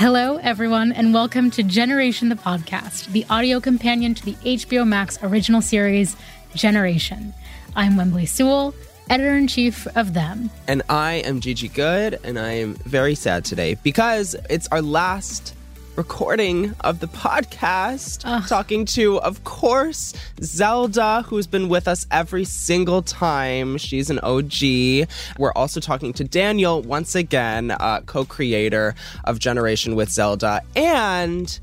[0.00, 5.18] Hello, everyone, and welcome to Generation the Podcast, the audio companion to the HBO Max
[5.22, 6.16] original series,
[6.54, 7.34] Generation.
[7.76, 8.74] I'm Whembley Sewell,
[9.10, 10.48] editor in chief of Them.
[10.66, 15.54] And I am Gigi Goode, and I am very sad today because it's our last
[15.96, 18.22] recording of the podcast.
[18.48, 23.78] Talking to, of course, Zelda, who's been with us every single time.
[23.78, 25.08] She's an OG.
[25.38, 30.62] We're also talking to Daniel, once again, uh, co creator of Generation with Zelda.
[30.76, 31.58] And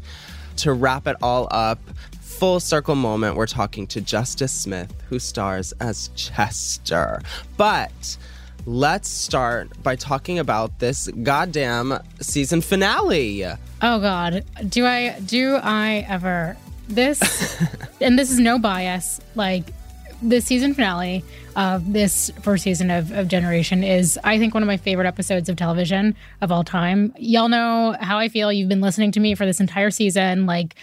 [0.57, 1.79] to wrap it all up,
[2.19, 7.21] full circle moment, we're talking to Justice Smith, who stars as Chester.
[7.57, 8.17] But
[8.67, 13.45] let's start by talking about this goddamn season finale.
[13.45, 16.57] Oh God, do I do I ever
[16.89, 17.57] this?
[18.01, 19.21] and this is no bias.
[19.35, 19.73] Like
[20.21, 21.23] the season finale
[21.55, 25.47] of this first season of, of Generation is, I think, one of my favorite episodes
[25.47, 27.13] of television of all time.
[27.17, 28.51] Y'all know how I feel.
[28.51, 30.75] You've been listening to me for this entire season, like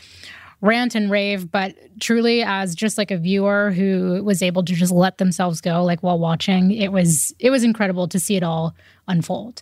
[0.65, 4.93] rant and rave, but truly as just like a viewer who was able to just
[4.93, 8.75] let themselves go, like while watching, it was it was incredible to see it all
[9.07, 9.61] unfold.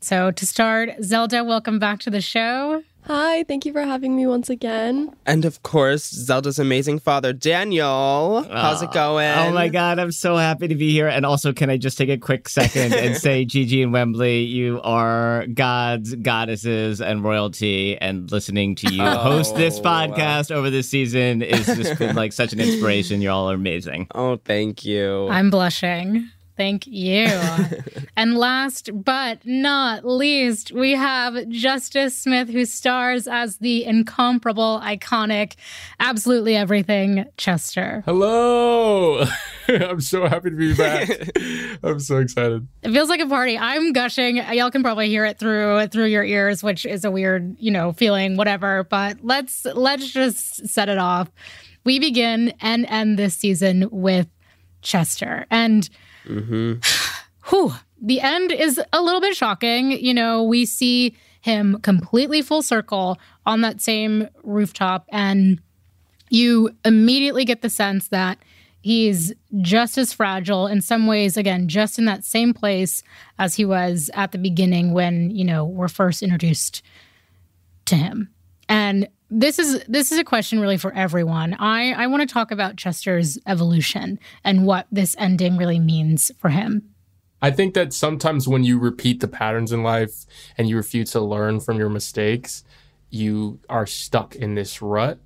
[0.00, 2.84] So to start, Zelda, welcome back to the show.
[3.06, 5.14] Hi, thank you for having me once again.
[5.26, 8.46] And of course, Zelda's amazing father, Daniel.
[8.50, 9.30] How's it going?
[9.30, 11.06] Oh my God, I'm so happy to be here.
[11.08, 14.80] And also, can I just take a quick second and say, Gigi and Whembley, you
[14.82, 17.98] are gods, goddesses, and royalty.
[17.98, 19.18] And listening to you oh.
[19.18, 19.82] host this Oh.
[19.82, 23.20] podcast over this season is just been like such an inspiration.
[23.20, 24.06] You all are amazing.
[24.14, 25.28] Oh, thank you.
[25.28, 26.30] I'm blushing.
[26.56, 27.26] Thank you.
[28.16, 35.54] and last but not least, we have Justice Smith, who stars as the incomparable, iconic,
[35.98, 38.02] absolutely everything Chester.
[38.06, 39.24] Hello!
[39.68, 41.10] I'm so happy to be back.
[41.82, 42.68] I'm so excited.
[42.82, 43.58] It feels like a party.
[43.58, 44.36] I'm gushing.
[44.36, 47.92] Y'all can probably hear it through through your ears, which is a weird, you know,
[47.92, 48.84] feeling, whatever.
[48.84, 51.30] But let's let's just set it off.
[51.84, 54.28] We begin and end this season with
[54.82, 55.46] Chester.
[55.50, 55.88] And
[56.26, 56.74] Mm-hmm.
[57.50, 59.92] whew, the end is a little bit shocking.
[59.92, 65.60] You know, we see him completely full circle on that same rooftop, and
[66.30, 68.38] you immediately get the sense that
[68.80, 73.02] he's just as fragile in some ways, again, just in that same place
[73.38, 76.82] as he was at the beginning when, you know, we're first introduced
[77.86, 78.33] to him.
[78.68, 81.54] And this is this is a question really for everyone.
[81.54, 86.50] I I want to talk about Chester's evolution and what this ending really means for
[86.50, 86.94] him.
[87.42, 90.24] I think that sometimes when you repeat the patterns in life
[90.56, 92.64] and you refuse to learn from your mistakes,
[93.10, 95.18] you are stuck in this rut.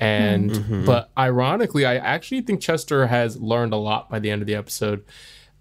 [0.00, 0.84] And mm-hmm.
[0.86, 4.54] but ironically, I actually think Chester has learned a lot by the end of the
[4.54, 5.04] episode.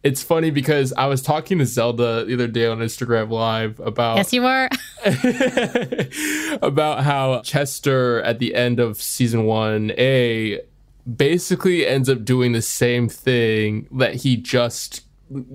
[0.01, 4.17] It's funny because I was talking to Zelda the other day on Instagram Live about
[4.17, 4.69] Yes, you are.
[6.61, 10.61] about how Chester at the end of season one A
[11.17, 15.01] basically ends up doing the same thing that he just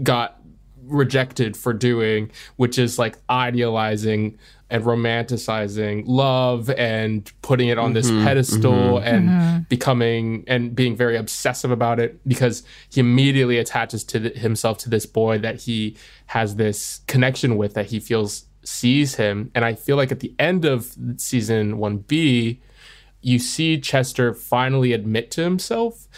[0.02, 0.40] got
[0.82, 4.38] rejected for doing, which is like idealizing
[4.70, 8.24] and romanticizing love and putting it on this mm-hmm.
[8.24, 9.06] pedestal mm-hmm.
[9.06, 9.58] and mm-hmm.
[9.68, 14.88] becoming and being very obsessive about it because he immediately attaches to th- himself to
[14.88, 19.50] this boy that he has this connection with that he feels sees him.
[19.54, 22.58] And i feel like at the end of season 1b
[23.20, 26.08] you see chester finally admit to himself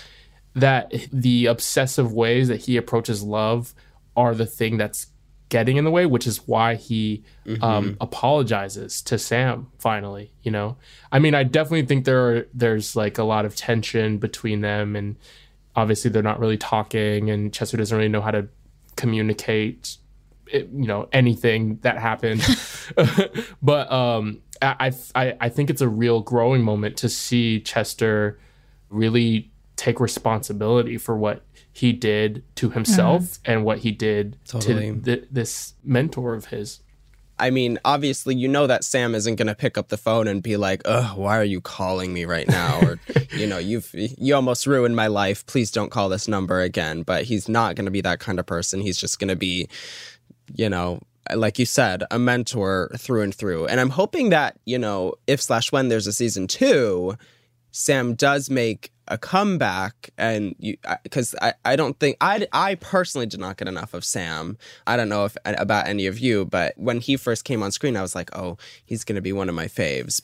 [0.55, 3.75] that the obsessive ways that he approaches love
[4.17, 5.09] are the thing that's
[5.49, 7.23] getting in the way, which is why he
[7.63, 10.33] um, apologizes to Sam finally.
[10.43, 10.77] You know,
[11.13, 14.97] I mean, I definitely think there are there's like a lot of tension between them,
[14.97, 15.17] and
[15.75, 18.49] obviously they're not really talking, and Chester doesn't really know how to
[18.97, 19.97] communicate.
[20.49, 22.41] It, you know anything that happened,
[23.63, 28.39] but um, I, I I think it's a real growing moment to see Chester
[28.89, 31.43] really take responsibility for what
[31.77, 33.53] he did to himself uh-huh.
[33.53, 34.95] and what he did Totally.
[34.95, 36.81] to th- this mentor of his.
[37.39, 40.43] I mean, obviously, you know that Sam isn't going to pick up the phone and
[40.43, 42.99] be like, "Ugh, why are you calling me right now?" Or,
[43.37, 45.45] you know, you've you almost ruined my life.
[45.45, 47.03] Please don't call this number again.
[47.03, 48.81] But he's not going to be that kind of person.
[48.81, 49.69] He's just going to be,
[50.55, 51.01] you know,
[51.35, 53.67] like you said, a mentor through and through.
[53.67, 57.19] And I'm hoping that you know, if slash when there's a season two,
[57.77, 63.27] Sam does make a comeback and you because I, I don't think I, I personally
[63.27, 66.75] did not get enough of sam i don't know if about any of you but
[66.77, 69.55] when he first came on screen i was like oh he's gonna be one of
[69.55, 70.21] my faves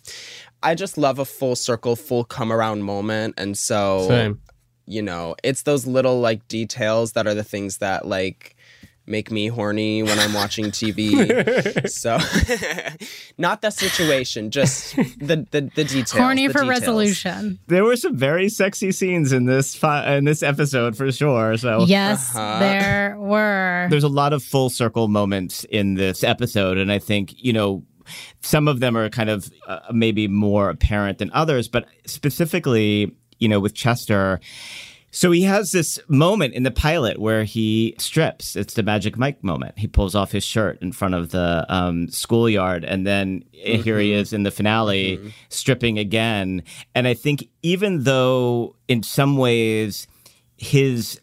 [0.64, 4.40] i just love a full circle full come around moment and so Same.
[4.86, 8.56] you know, it's those little like details that are the things that like
[9.06, 11.88] make me horny when I'm watching TV.
[11.90, 12.18] so,
[13.38, 16.12] not the situation, just the the, the details.
[16.12, 16.80] Horny the for details.
[16.80, 17.58] resolution.
[17.66, 21.56] There were some very sexy scenes in this fi- in this episode for sure.
[21.56, 22.58] So Yes, Uh-huh.
[22.60, 23.86] there were.
[23.90, 27.82] there's a lot of full circle moments in this episode and i think you know
[28.40, 33.48] some of them are kind of uh, maybe more apparent than others but specifically you
[33.48, 34.40] know with chester
[35.14, 38.56] so he has this moment in the pilot where he strips.
[38.56, 39.78] It's the Magic Mike moment.
[39.78, 43.98] He pulls off his shirt in front of the um, schoolyard, and then eh, here
[43.98, 44.20] he mm-hmm.
[44.20, 45.28] is in the finale, mm-hmm.
[45.50, 46.62] stripping again.
[46.94, 50.08] And I think even though in some ways
[50.56, 51.20] his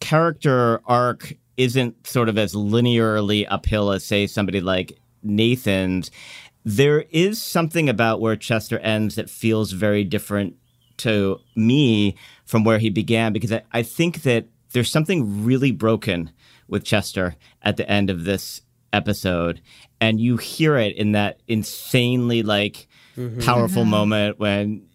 [0.00, 6.10] character arc isn't sort of as linearly uphill as say somebody like Nathan's,
[6.64, 10.56] there is something about where Chester ends that feels very different
[11.00, 16.30] to me from where he began because I, I think that there's something really broken
[16.68, 18.62] with Chester at the end of this
[18.92, 19.60] episode.
[20.00, 22.88] And you hear it in that insanely like
[23.40, 24.86] powerful moment when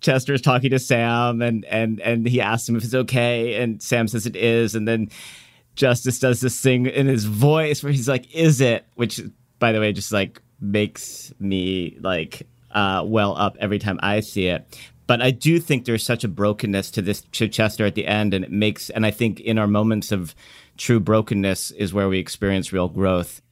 [0.00, 3.60] Chester's talking to Sam and and and he asks him if it's okay.
[3.60, 4.74] And Sam says it is.
[4.74, 5.10] And then
[5.74, 8.84] Justice does this thing in his voice where he's like is it?
[8.94, 9.20] Which
[9.58, 14.46] by the way just like makes me like uh well up every time I see
[14.46, 14.76] it
[15.08, 18.32] but I do think there's such a brokenness to this to Chester at the end
[18.34, 20.36] and it makes and I think in our moments of
[20.76, 23.42] true brokenness is where we experience real growth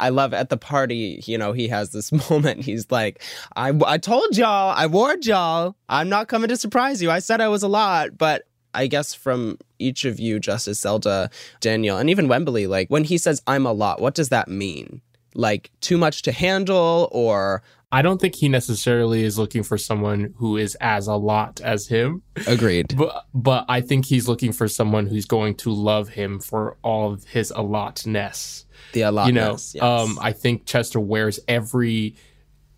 [0.00, 2.64] I love at the party, you know, he has this moment.
[2.64, 3.22] He's like,
[3.54, 7.12] I, I told y'all, I warned y'all, I'm not coming to surprise you.
[7.12, 8.42] I said I was a lot, but
[8.74, 11.30] I guess from each of you, Justice Zelda,
[11.60, 15.00] Daniel, and even Whembley, like when he says I'm a lot, what does that mean?
[15.34, 17.62] Like too much to handle or
[17.94, 21.86] I don't think he necessarily is looking for someone who is as a lot as
[21.86, 22.22] him.
[22.48, 22.96] agreed?
[22.96, 27.12] But but I think he's looking for someone who's going to love him for all
[27.12, 28.64] of his allotness.
[28.94, 29.28] The a lot.
[29.28, 29.76] you know, yes.
[29.80, 32.16] um, I think Chester wears every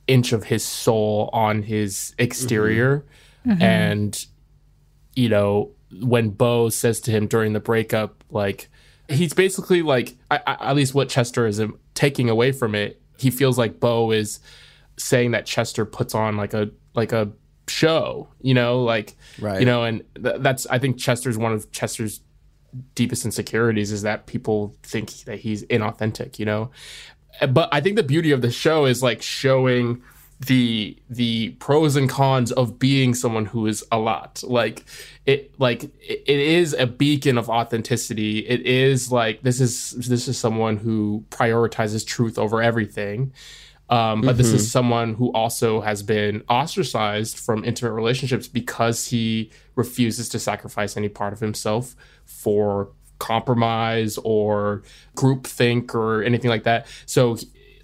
[0.06, 3.06] inch of his soul on his exterior,
[3.58, 4.26] and
[5.14, 5.70] you know
[6.02, 8.68] when Bo says to him during the breakup, like
[9.08, 13.00] he's basically like, I, I, at least what Chester is um, taking away from it,
[13.16, 14.40] he feels like Bo is
[14.98, 17.31] saying that Chester puts on like a like a
[17.69, 19.60] show, you know, like Right.
[19.60, 22.20] you know, and th- that's I think Chester's one of Chester's
[22.94, 26.70] deepest insecurities is that people think that he's inauthentic, you know.
[27.40, 30.02] Eh, but I think the beauty of the show is like showing
[30.38, 34.42] the the pros and cons of being someone who is a lot.
[34.46, 34.84] Like
[35.25, 38.40] it like it, it is a beacon of authenticity.
[38.40, 43.32] It is like this is this is someone who prioritizes truth over everything.
[43.88, 49.50] Um, but this is someone who also has been ostracized from intimate relationships because he
[49.77, 51.94] refuses to sacrifice any part of himself
[52.25, 52.88] for
[53.19, 54.83] compromise or
[55.17, 56.87] groupthink or anything like that.
[57.06, 57.37] So,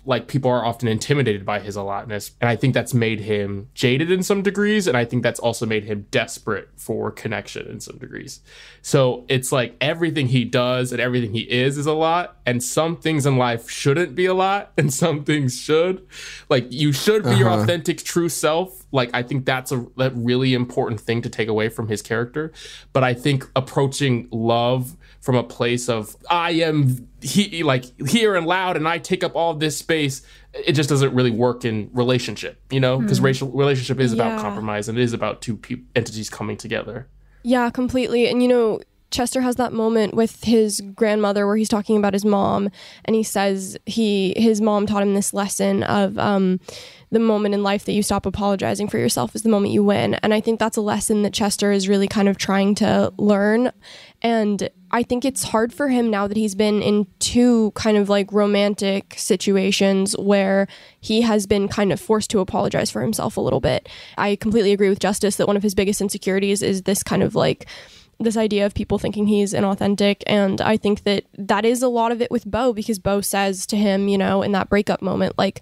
[0.05, 2.33] like, people are often intimidated by his allotness.
[2.41, 4.87] And I think that's made him jaded in some degrees.
[4.87, 8.41] And I think that's also made him desperate for connection in some degrees.
[8.83, 12.37] So, it's like everything he does and everything he is is a lot.
[12.45, 16.07] And some things in life shouldn't be a lot, and some things should.
[16.49, 17.63] Like, you should be your uh-huh.
[17.63, 18.85] authentic, true self.
[18.91, 22.53] Like, I think that's a, a really important thing to take away from his character.
[22.93, 28.45] But I think approaching love from a place of I am he like here and
[28.45, 30.21] loud and I take up all this space.
[30.53, 34.89] It just doesn't really work in relationship, you know, because racial relationship is about compromise
[34.89, 37.09] and it is about two pe- entities coming together.
[37.45, 38.29] Yeah, completely.
[38.29, 38.81] And you know,
[39.13, 42.71] Chester has that moment with his grandmother where he's talking about his mom
[43.05, 46.59] and he says he his mom taught him this lesson of um
[47.13, 50.15] the moment in life that you stop apologizing for yourself is the moment you win.
[50.15, 53.71] And I think that's a lesson that Chester is really kind of trying to learn.
[54.23, 58.09] And I think it's hard for him now that he's been in two kind of
[58.09, 60.69] like romantic situations where
[61.01, 63.89] he has been kind of forced to apologize for himself a little bit.
[64.17, 67.35] I completely agree with Justice that one of his biggest insecurities is this kind of
[67.35, 67.67] like
[68.21, 72.13] this idea of people thinking he's inauthentic and i think that that is a lot
[72.13, 75.37] of it with bo because bo says to him you know in that breakup moment
[75.39, 75.61] like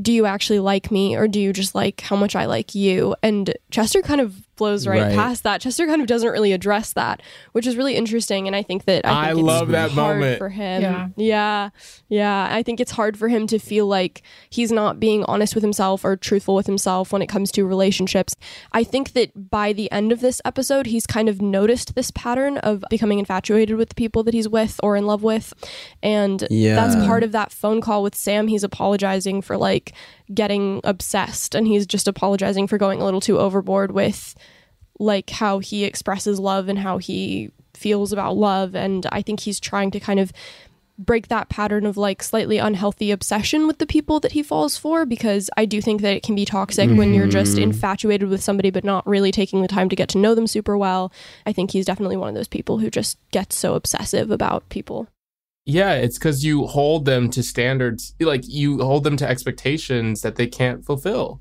[0.00, 3.14] do you actually like me or do you just like how much i like you
[3.22, 5.14] and chester kind of blows right, Right.
[5.16, 7.20] past that chester kind of doesn't really address that
[7.52, 10.18] which is really interesting and i think that i, I think it's love that hard
[10.20, 10.38] moment.
[10.38, 11.08] for him Yeah.
[11.16, 11.70] yeah
[12.08, 15.62] yeah i think it's hard for him to feel like he's not being honest with
[15.64, 18.36] himself or truthful with himself when it comes to relationships
[18.72, 22.58] i think that by the end of this episode he's kind of noticed this pattern
[22.58, 25.54] of becoming infatuated with the people that he's with or in love with
[26.02, 26.74] and Yeah.
[26.76, 29.92] that's part of that phone call with sam he's apologizing for like
[30.32, 34.34] getting obsessed and he's just apologizing for going a little too overboard with
[34.98, 38.74] like how he expresses love and how he feels about love.
[38.74, 40.32] And I think he's trying to kind of
[40.98, 45.06] break that pattern of like slightly unhealthy obsession with the people that he falls for
[45.06, 46.98] because I do think that it can be toxic mm-hmm.
[46.98, 47.70] when you're just mm-hmm.
[47.70, 50.76] infatuated with somebody but not really taking the time to get to know them super
[50.76, 51.10] well.
[51.46, 55.08] I think he's definitely one of those people who just gets so obsessive about people.
[55.70, 60.36] Yeah, it's because you hold them to standards, like you hold them to expectations that
[60.36, 61.40] they can't fulfill.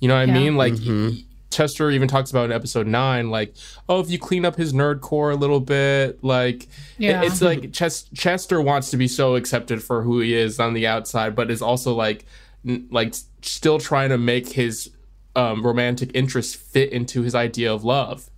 [0.00, 0.34] You know what yeah.
[0.34, 0.56] I mean?
[0.56, 1.20] Like mm-hmm.
[1.50, 3.54] Chester even talks about in episode nine, like,
[3.88, 7.22] oh, if you clean up his nerd core a little bit, like, yeah.
[7.22, 10.86] it's like Ches- Chester wants to be so accepted for who he is on the
[10.86, 12.24] outside, but is also like,
[12.66, 14.90] n- like still trying to make his
[15.34, 18.30] um, romantic interests fit into his idea of love.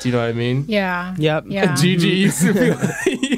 [0.00, 0.64] Do you know what I mean?
[0.68, 1.14] Yeah.
[1.18, 1.44] Yep.
[1.48, 1.74] Yeah.
[1.80, 2.28] Gigi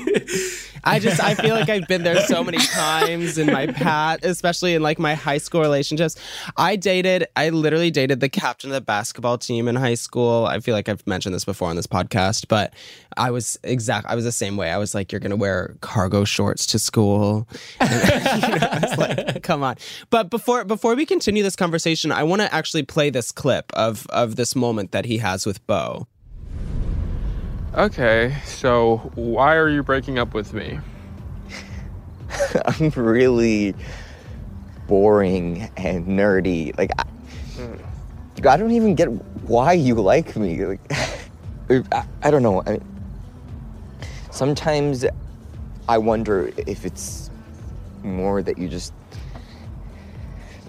[0.88, 4.74] I just I feel like I've been there so many times in my past, especially
[4.74, 6.16] in like my high school relationships.
[6.56, 10.46] I dated, I literally dated the captain of the basketball team in high school.
[10.46, 12.72] I feel like I've mentioned this before on this podcast, but
[13.16, 14.06] I was exact.
[14.06, 14.70] I was the same way.
[14.70, 17.46] I was like, you're gonna wear cargo shorts to school.
[17.80, 19.76] And, you know, like, come on.
[20.10, 24.06] But before before we continue this conversation, I want to actually play this clip of
[24.08, 26.06] of this moment that he has with Bo.
[27.74, 30.80] Okay, so why are you breaking up with me?
[32.64, 33.74] I'm really
[34.86, 36.76] boring and nerdy.
[36.78, 37.02] Like, I,
[37.60, 38.46] hmm.
[38.48, 39.08] I don't even get
[39.46, 40.64] why you like me.
[40.64, 40.80] Like,
[41.92, 42.62] I, I don't know.
[42.66, 42.84] I mean,
[44.30, 45.04] sometimes
[45.86, 47.30] I wonder if it's
[48.02, 48.94] more that you just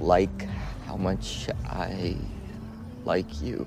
[0.01, 0.47] like
[0.85, 2.17] how much I
[3.05, 3.65] like you.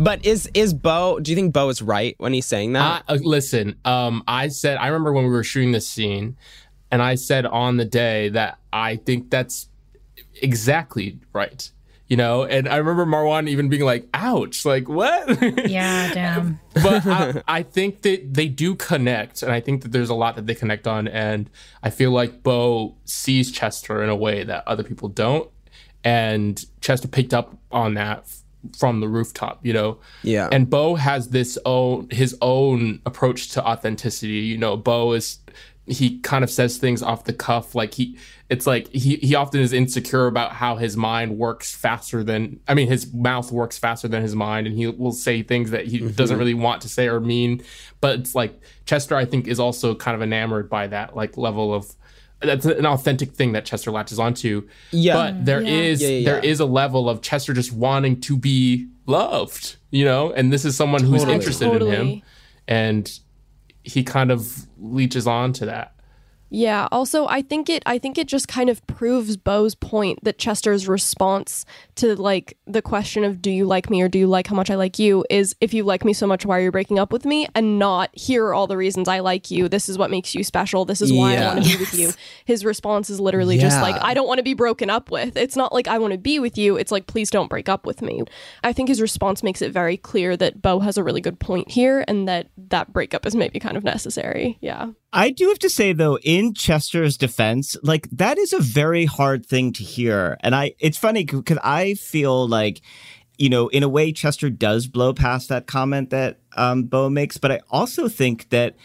[0.00, 1.20] But is is Bo?
[1.20, 3.04] Do you think Bo is right when he's saying that?
[3.06, 6.38] Uh, listen, um, I said I remember when we were shooting this scene,
[6.90, 9.68] and I said on the day that I think that's
[10.40, 11.70] exactly right.
[12.08, 15.28] You know, and I remember Marwan even being like, "Ouch!" Like what?
[15.68, 16.60] Yeah, damn.
[16.74, 20.34] but I, I, think that they do connect, and I think that there's a lot
[20.36, 21.48] that they connect on, and
[21.82, 25.48] I feel like Bo sees Chester in a way that other people don't,
[26.02, 28.26] and Chester picked up on that
[28.76, 29.98] from the rooftop, you know?
[30.22, 30.48] Yeah.
[30.52, 34.32] And Bo has this own his own approach to authenticity.
[34.32, 35.38] You know, Bo is
[35.86, 38.16] he kind of says things off the cuff like he
[38.48, 42.74] it's like he he often is insecure about how his mind works faster than I
[42.74, 45.98] mean his mouth works faster than his mind and he will say things that he
[45.98, 46.10] mm-hmm.
[46.10, 47.62] doesn't really want to say or mean
[48.00, 51.74] but it's like Chester I think is also kind of enamored by that like level
[51.74, 51.94] of
[52.40, 54.66] that's an authentic thing that Chester latches onto.
[54.90, 55.14] Yeah.
[55.14, 55.68] But there yeah.
[55.68, 60.04] is yeah, yeah, there is a level of Chester just wanting to be loved, you
[60.04, 61.20] know, and this is someone totally.
[61.20, 61.96] who's interested totally.
[61.96, 62.22] in him.
[62.66, 63.18] And
[63.82, 65.94] he kind of leeches on to that.
[66.50, 70.36] Yeah, also I think it I think it just kind of proves Bo's point that
[70.36, 71.64] Chester's response
[71.94, 74.68] to like the question of do you like me or do you like how much
[74.68, 77.12] I like you is if you like me so much why are you breaking up
[77.12, 79.68] with me and not here are all the reasons I like you.
[79.68, 80.84] This is what makes you special.
[80.84, 81.42] This is why yeah.
[81.50, 82.10] I want to be with you.
[82.44, 83.62] His response is literally yeah.
[83.62, 85.36] just like I don't want to be broken up with.
[85.36, 86.76] It's not like I want to be with you.
[86.76, 88.22] It's like please don't break up with me.
[88.64, 91.70] I think his response makes it very clear that Bo has a really good point
[91.70, 94.58] here and that that breakup is maybe kind of necessary.
[94.60, 94.88] Yeah.
[95.12, 99.44] I do have to say though, in Chester's defense, like that is a very hard
[99.44, 100.36] thing to hear.
[100.40, 102.80] And I, it's funny because I feel like,
[103.36, 107.38] you know, in a way, Chester does blow past that comment that um, Bo makes.
[107.38, 108.76] But I also think that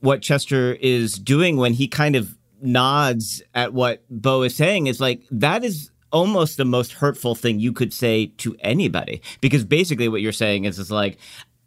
[0.00, 5.00] what Chester is doing when he kind of nods at what Bo is saying is
[5.00, 10.08] like, that is almost the most hurtful thing you could say to anybody because basically
[10.08, 11.18] what you're saying is is like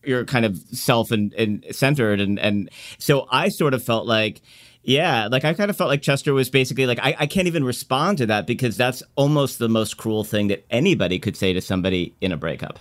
[0.04, 4.42] you're kind of self and, and centered and and so I sort of felt like
[4.84, 7.64] yeah, like I kind of felt like Chester was basically like I, I can't even
[7.64, 11.62] respond to that because that's almost the most cruel thing that anybody could say to
[11.62, 12.80] somebody in a breakup.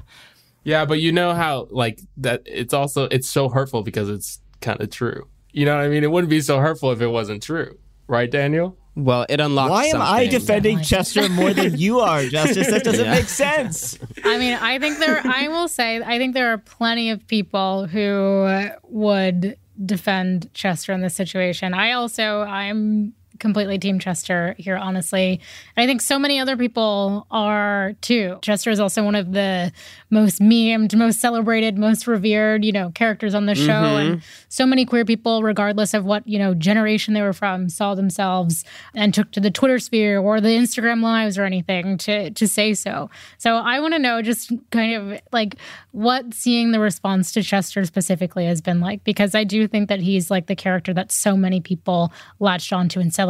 [0.65, 4.81] Yeah, but you know how like that it's also it's so hurtful because it's kind
[4.81, 5.29] of true.
[5.53, 6.05] You know what I mean?
[6.05, 7.79] It wouldn't be so hurtful if it wasn't true.
[8.07, 8.77] Right, Daniel?
[8.97, 9.71] Well, it unlocks.
[9.71, 10.09] Why am something.
[10.09, 12.69] I defending Chester more than you are, Justice?
[12.69, 13.13] That doesn't yeah.
[13.13, 13.99] make sense.
[14.25, 15.21] I mean, I think there.
[15.25, 21.01] I will say, I think there are plenty of people who would defend Chester in
[21.01, 21.73] this situation.
[21.73, 25.41] I also, I'm completely Team Chester here, honestly.
[25.77, 28.39] And I think so many other people are too.
[28.43, 29.73] Chester is also one of the
[30.11, 33.73] most memed, most celebrated, most revered, you know, characters on the show.
[33.73, 34.13] Mm-hmm.
[34.13, 37.95] And so many queer people, regardless of what, you know, generation they were from, saw
[37.95, 42.47] themselves and took to the Twitter sphere or the Instagram lives or anything to to
[42.47, 43.11] say so.
[43.39, 45.57] So I want to know just kind of like
[45.93, 50.01] what seeing the response to Chester specifically has been like, because I do think that
[50.01, 53.30] he's like the character that so many people latched onto and celebrated,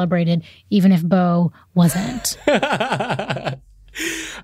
[0.71, 2.37] even if Bo wasn't.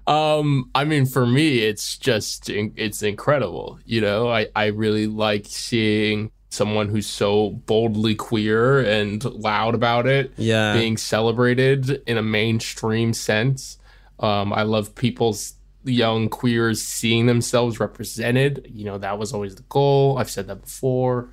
[0.06, 3.78] um, I mean, for me, it's just it's incredible.
[3.84, 10.06] You know, I I really like seeing someone who's so boldly queer and loud about
[10.06, 10.72] it Yeah.
[10.74, 13.78] being celebrated in a mainstream sense.
[14.20, 18.66] Um, I love people's young queers seeing themselves represented.
[18.72, 20.16] You know, that was always the goal.
[20.18, 21.28] I've said that before.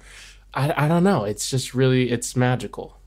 [0.53, 1.23] I, I don't know.
[1.23, 2.99] It's just really, it's magical.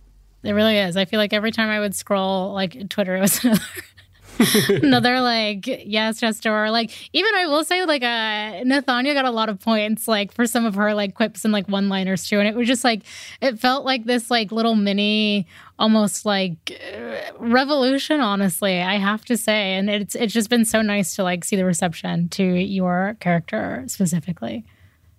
[0.47, 0.97] It really is.
[0.97, 3.45] I feel like every time I would scroll like Twitter, it was
[4.69, 6.53] another, like yes, Chester.
[6.53, 10.33] Or like even I will say like uh Nathania got a lot of points like
[10.33, 12.85] for some of her like quips and like one liners too, and it was just
[12.85, 13.03] like
[13.41, 15.47] it felt like this like little mini
[15.79, 20.81] almost like uh, revolution honestly i have to say and it's it's just been so
[20.81, 24.65] nice to like see the reception to your character specifically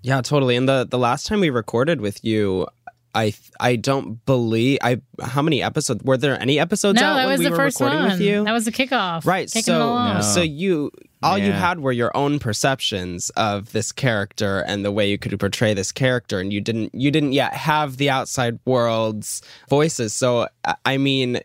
[0.01, 0.55] Yeah, totally.
[0.55, 2.67] And the the last time we recorded with you,
[3.15, 7.25] I I don't believe I how many episodes were there any episodes no out that
[7.25, 8.43] when was we the were first recording one with you?
[8.43, 9.47] that was the kickoff Right.
[9.47, 10.15] Kicking So along.
[10.15, 10.21] No.
[10.21, 10.91] so you
[11.23, 15.37] all you had were your own perceptions of this character and the way you could
[15.39, 20.13] portray this character and you didn't you didn't yet have the outside world's voices.
[20.13, 21.39] So I- I mean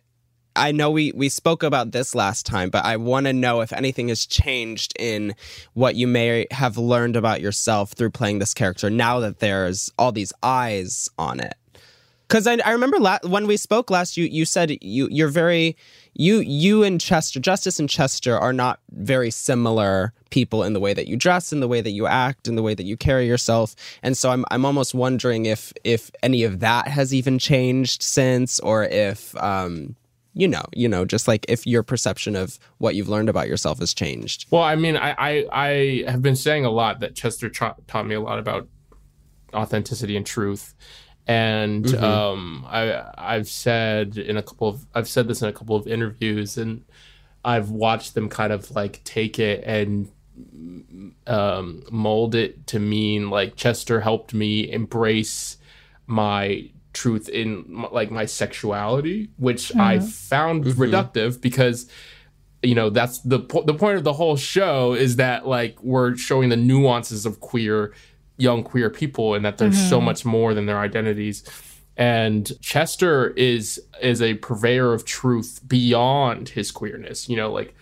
[0.57, 3.73] I know we we spoke about this last time, but I want to know if
[3.73, 5.35] anything has changed in
[5.75, 10.13] what you may have learned about yourself through playing this character now that there's all
[10.13, 11.55] these eyes on it.
[12.29, 15.77] Because I, I remember la- when we spoke last, you you said you you're very
[16.15, 20.95] you you and Chester Justice and Chester are not very similar people in the way
[20.95, 23.27] that you dress, in the way that you act, in the way that you carry
[23.27, 28.03] yourself, and so I'm I'm almost wondering if if any of that has even changed
[28.03, 29.97] since, or if um
[30.35, 33.79] you know you know just like if your perception of what you've learned about yourself
[33.79, 34.47] has changed.
[34.51, 38.07] Well, I mean, I, I, I have been saying a lot that Chester tra- taught
[38.07, 38.69] me a lot about
[39.55, 40.75] authenticity and truth.
[41.27, 45.77] And um, I, I've said in a couple of, I've said this in a couple
[45.77, 46.85] of interviews, and
[47.45, 50.11] I've watched them kind of like take it and
[51.27, 55.59] um, mold it to mean like Chester helped me embrace
[56.07, 60.07] my truth in like my sexuality, which I mm-hmm.
[60.07, 60.83] found mm-hmm.
[60.83, 61.90] reductive because
[62.62, 66.16] you know that's the po- the point of the whole show is that like we're
[66.16, 67.95] showing the nuances of queer
[68.37, 70.07] young queer people and that there's so mm-hmm.
[70.07, 71.45] much more than their identities.
[71.97, 77.75] And Chester is is a purveyor of truth beyond his queerness you know like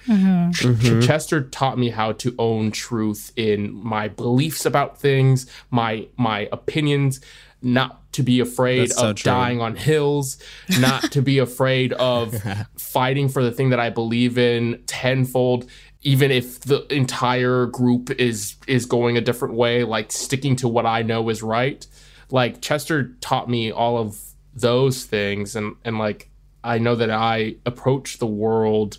[0.53, 6.09] Ch- Ch- Chester taught me how to own truth in my beliefs about things my
[6.17, 7.21] my opinions
[7.63, 9.31] not to be afraid so of true.
[9.31, 10.39] dying on hills
[10.81, 12.35] not to be afraid of
[12.77, 15.69] fighting for the thing that I believe in tenfold
[16.03, 20.87] even if the entire group is is going a different way like sticking to what
[20.87, 21.87] I know is right
[22.31, 24.19] like Chester taught me all of
[24.55, 26.31] those things and and like
[26.63, 28.99] I know that I approach the world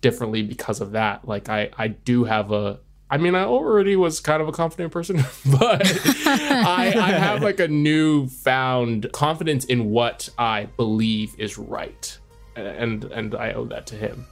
[0.00, 4.18] differently because of that like I I do have a I mean I already was
[4.20, 5.16] kind of a confident person
[5.60, 5.82] but
[6.26, 12.18] I I have like a newfound confidence in what I believe is right
[12.56, 14.26] and and I owe that to him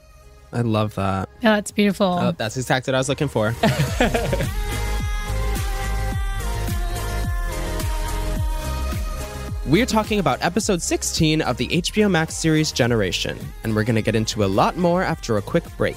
[0.52, 1.28] I love that.
[1.40, 3.54] yeah that's beautiful Oh, that's exactly what I was looking for.
[9.66, 14.02] We're talking about episode 16 of the HBO Max series Generation, and we're going to
[14.02, 15.96] get into a lot more after a quick break.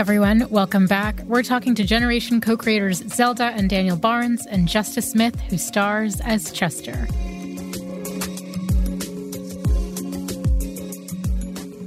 [0.00, 1.20] Everyone, welcome back.
[1.26, 6.22] We're talking to Generation co creators Zelda and Daniel Barnz and Justice Smith, who stars
[6.22, 7.06] as Chester.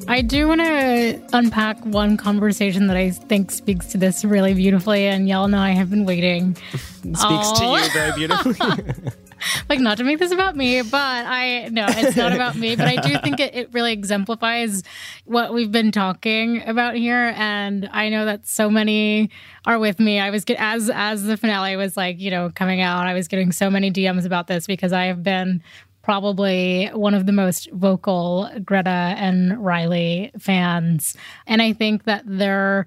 [0.07, 5.07] I do want to unpack one conversation that I think speaks to this really beautifully,
[5.07, 6.55] and y'all know I have been waiting.
[6.71, 6.79] It
[7.17, 9.13] speaks to you very beautifully.
[9.69, 12.75] like not to make this about me, but I no, it's not about me.
[12.75, 14.83] But I do think it, it really exemplifies
[15.25, 19.29] what we've been talking about here, and I know that so many
[19.65, 20.19] are with me.
[20.19, 23.27] I was get as as the finale was like you know coming out, I was
[23.27, 25.63] getting so many DMs about this because I have been
[26.01, 31.15] probably one of the most vocal Greta and Riley fans,
[31.47, 32.85] and I think that they're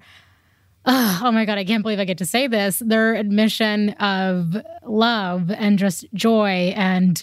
[0.87, 2.79] Ah, oh my god, I can't believe I get to say this.
[2.79, 7.21] Their admission of love and just joy and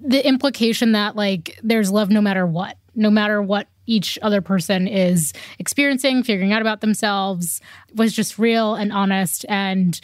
[0.00, 4.86] the implication that like there's love no matter what, no matter what each other person
[4.86, 7.60] is experiencing, figuring out about themselves
[7.94, 10.00] was just real and honest and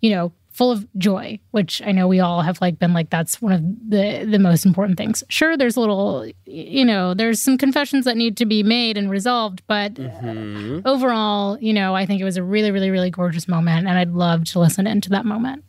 [0.00, 3.40] you know, full of joy, which I know we all have like been like that's
[3.40, 5.24] one of the the most important things.
[5.30, 9.10] Sure, there's a little you know, there's some confessions that need to be made and
[9.10, 10.80] resolved, but mm-hmm.
[10.84, 14.12] overall, you know, I think it was a really really really gorgeous moment and I'd
[14.12, 15.64] love to listen into that moment.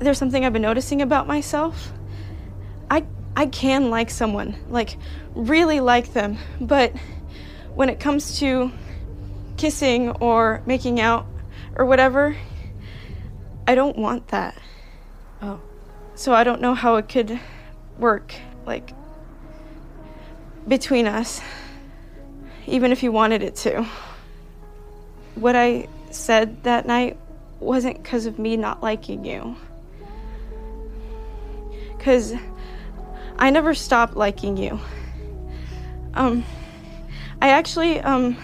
[0.00, 1.92] there's something I've been noticing about myself.
[2.90, 3.06] I
[3.36, 4.96] I can like someone, like
[5.36, 6.92] really like them, but
[7.76, 8.72] when it comes to
[9.56, 11.26] kissing or making out
[11.76, 12.36] or whatever,
[13.68, 14.56] I don't want that.
[15.42, 15.60] Oh.
[16.14, 17.38] So I don't know how it could
[17.98, 18.94] work like
[20.66, 21.42] between us
[22.66, 23.86] even if you wanted it to.
[25.34, 27.18] What I said that night
[27.60, 29.54] wasn't because of me not liking you.
[31.98, 32.32] Because
[33.38, 34.80] I never stopped liking you.
[36.14, 36.42] Um,
[37.42, 38.34] I actually, um,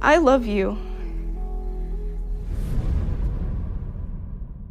[0.00, 0.78] I love you.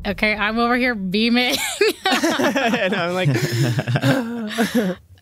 [0.06, 1.56] Okay, I'm over here beaming.
[2.06, 3.30] and I'm like,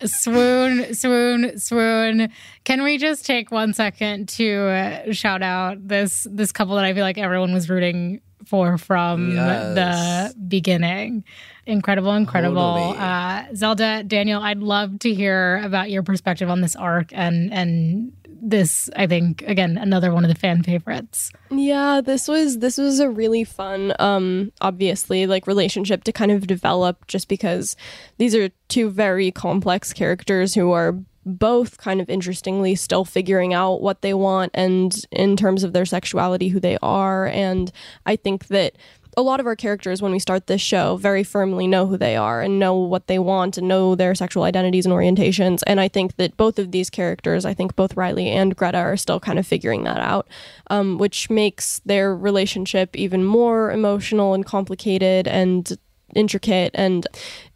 [0.04, 2.32] swoon, swoon, swoon.
[2.64, 6.94] Can we just take one second to uh, shout out this this couple that I
[6.94, 10.34] feel like everyone was rooting for from Yes.
[10.34, 11.24] the beginning?
[11.64, 12.74] Incredible, incredible.
[12.74, 12.98] Totally.
[12.98, 18.12] Uh, Zelda, Daniel, I'd love to hear about your perspective on this arc and and
[18.42, 18.90] this.
[18.96, 21.30] I think again another one of the fan favorites.
[21.50, 26.46] Yeah, this was this was a really fun um obviously like relationship to kind of
[26.46, 27.76] develop just because
[28.18, 33.80] these are two very complex characters who are both kind of interestingly still figuring out
[33.80, 37.70] what they want and in terms of their sexuality who they are and
[38.06, 38.74] I think that
[39.16, 42.16] a lot of our characters when we start this show very firmly know who they
[42.16, 45.62] are and know what they want and know their sexual identities and orientations.
[45.66, 48.96] And i think that both of these characters i think both riley and greta are
[48.96, 50.28] still kind of figuring that out
[50.70, 55.76] um, which makes their relationship even more emotional and complicated and
[56.14, 56.72] intricate.
[56.74, 57.06] And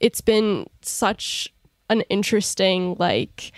[0.00, 1.52] it's been such
[1.88, 3.52] an interesting like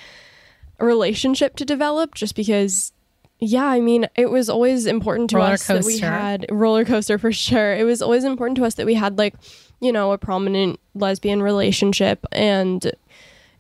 [0.79, 2.93] relationship to develop just because
[3.41, 7.19] yeah, I mean, it was always important to Roller us that we had roller coaster
[7.19, 7.75] for sure.
[7.75, 9.35] It was always important to us that we had like,
[9.81, 12.93] you know, a prominent lesbian relationship and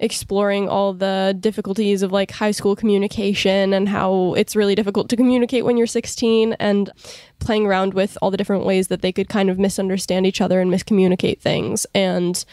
[0.00, 5.16] exploring all the difficulties of like high school communication and how it's really difficult to
[5.16, 6.90] communicate when you're 16 and
[7.38, 10.60] playing around with all the different ways that they could kind of misunderstand each other
[10.60, 12.44] and miscommunicate things and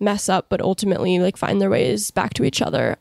[0.00, 2.96] mess up but ultimately like find their ways back to each other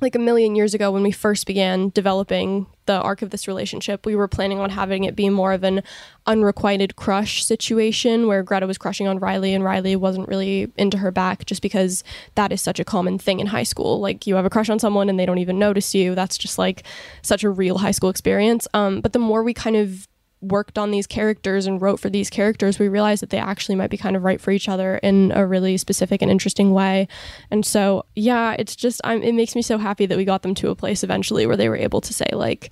[0.00, 4.04] like a million years ago when we first began developing the arc of this relationship,
[4.04, 5.82] we were planning on having it be more of an
[6.26, 11.10] unrequited crush situation where Greta was crushing on Riley and Riley wasn't really into her
[11.10, 14.00] back just because that is such a common thing in high school.
[14.00, 16.14] Like you have a crush on someone and they don't even notice you.
[16.14, 16.84] That's just like
[17.22, 18.66] such a real high school experience.
[18.74, 20.08] Um, but the more we kind of
[20.42, 23.90] worked on these characters and wrote for these characters, we realized that they actually might
[23.90, 27.08] be kind of right for each other in a really specific and interesting way.
[27.50, 30.54] And so, yeah, it's just I'm, it makes me so happy that we got them
[30.56, 32.70] to a place eventually where they were able to say like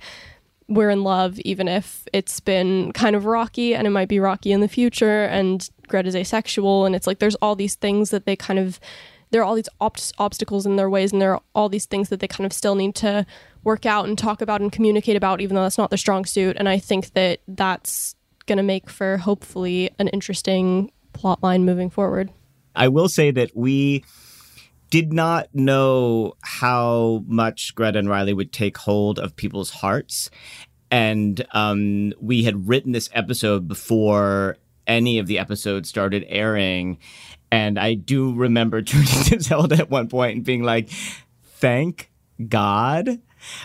[0.67, 4.53] we're in love even if it's been kind of rocky and it might be rocky
[4.53, 8.37] in the future and Greta's asexual and it's like there's all these things that they
[8.37, 8.79] kind of
[9.31, 12.09] there are all these ob- obstacles in their ways and there are all these things
[12.09, 13.25] that they kind of still need to
[13.63, 16.55] work out and talk about and communicate about even though that's not their strong suit
[16.57, 18.15] and i think that that's
[18.45, 22.29] going to make for hopefully an interesting plot line moving forward
[22.75, 24.03] I will say that we
[24.89, 30.29] did not know how much Greta and Riley would take hold of people's hearts.
[30.89, 36.97] And um, we had written this episode before any of the episodes started airing.
[37.51, 40.89] And I do remember turning to Zelda at one point and being like,
[41.43, 42.09] thank
[42.47, 43.19] God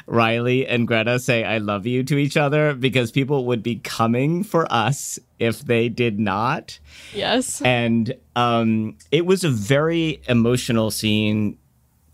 [0.06, 4.42] Riley and Greta say I love you to each other because people would be coming
[4.42, 6.78] for us if they did not
[7.14, 11.58] yes and um, it was a very emotional scene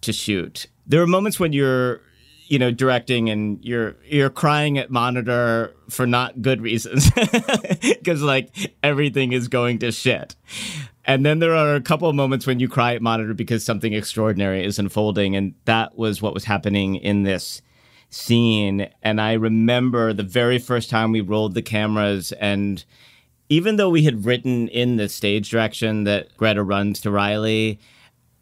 [0.03, 0.67] to shoot.
[0.87, 2.01] There are moments when you're,
[2.53, 7.11] you know, directing and you're you're crying at monitor for not good reasons
[7.81, 8.51] because like
[8.83, 10.37] everything is going to shit.
[11.07, 13.95] And then there are a couple of moments when you cry at monitor because something
[13.95, 17.62] extraordinary is unfolding, and that was what was happening in this
[18.11, 18.87] scene.
[19.03, 22.85] And I remember the very first time we rolled the cameras and
[23.49, 27.81] even though we had written in the stage direction that Greta runs to Riley,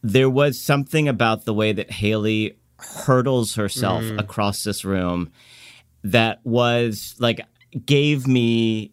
[0.03, 4.19] there was something about the way that Haley hurdles herself mm.
[4.19, 5.31] across this room
[6.03, 7.41] that was like
[7.85, 8.93] gave me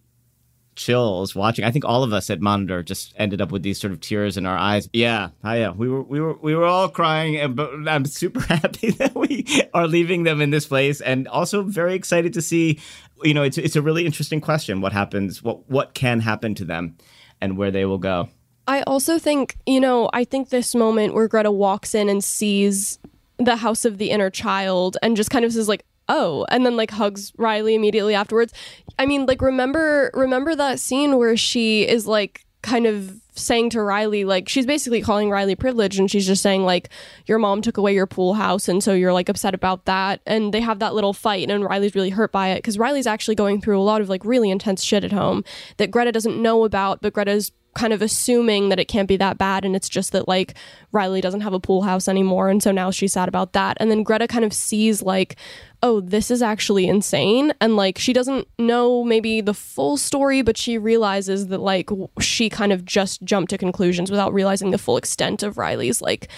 [0.78, 1.65] chills watching.
[1.65, 4.38] I think all of us at Monitor just ended up with these sort of tears
[4.38, 4.88] in our eyes.
[4.93, 8.39] Yeah, oh, yeah, we were we were we were all crying, and but I'm super
[8.54, 12.80] happy that we are leaving them in this place, and also very excited to see.
[13.23, 14.80] You know, it's it's a really interesting question.
[14.80, 15.43] What happens?
[15.43, 16.97] What what can happen to them,
[17.41, 18.30] and where they will go.
[18.69, 23.00] I also think, you know, I think this moment where Greta walks in and sees
[23.38, 26.78] the house of the inner child and just kind of says like oh, and then
[26.78, 28.54] like hugs Riley immediately afterwards.
[28.97, 33.82] I mean, like remember remember that scene where she is like kind of saying to
[33.82, 36.89] Riley, like, she's basically calling Riley privileged and she's just saying, like,
[37.26, 38.67] your mom took away your pool house.
[38.67, 40.21] And so you're like upset about that.
[40.26, 43.36] And they have that little fight and Riley's really hurt by it because Riley's actually
[43.36, 45.43] going through a lot of like really intense shit at home
[45.78, 49.37] that Greta doesn't know about, but Greta's kind of assuming that it can't be that
[49.37, 50.55] bad and it's just that like
[50.91, 53.77] Riley doesn't have a pool house anymore and so now she's sad about that.
[53.79, 55.35] And then Greta kind of sees like
[55.83, 57.53] oh this is actually insane.
[57.61, 62.49] And like she doesn't know maybe the full story but she realizes that like she
[62.49, 66.29] kind of just jumped to conclusions without realizing the full extent of Riley's like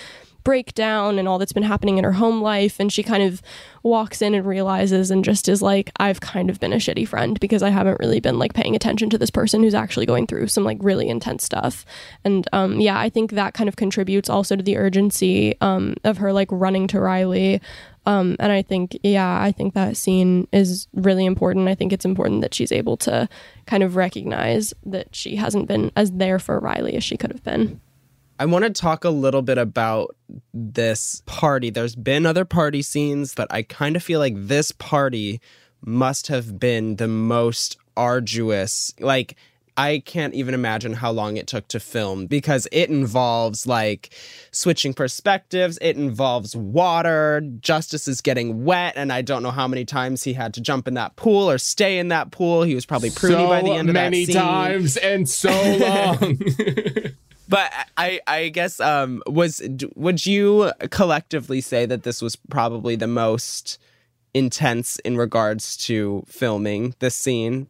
[0.44, 3.42] breakdown and all that's been happening in her home life and she kind of
[3.84, 7.40] walks in and realizes and just is like I've kind of been a shitty friend
[7.40, 10.48] because I haven't really been like paying attention to this person who's actually going through
[10.48, 11.86] some like really intense stuff
[12.24, 16.18] and um yeah I think that kind of contributes also to the urgency um of
[16.18, 17.62] her like running to Riley
[18.06, 21.68] um, and I think, yeah, I think that scene is really important.
[21.68, 23.30] I think it's important that she's able to
[23.68, 27.44] kind of recognize that she hasn't been as there for Riley as she could have
[27.44, 27.80] been.
[28.40, 30.16] I want to talk a little bit about
[30.54, 31.70] this party.
[31.70, 35.42] There's been other party scenes, but I kind of feel like this party
[35.86, 38.94] must have been the most arduous.
[38.98, 39.36] Like,
[39.76, 44.14] I can't even imagine how long it took to film because it involves like
[44.52, 45.78] switching perspectives.
[45.82, 47.42] It involves water.
[47.60, 50.88] Justice is getting wet, and I don't know how many times he had to jump
[50.88, 52.64] in that pool or stay in that pool.
[52.64, 56.40] He was probably pruny so by the end of that many times and so long.
[57.50, 59.62] But I, I guess, um, was
[59.96, 63.80] would you collectively say that this was probably the most
[64.36, 67.68] intense in regards to filming this scene?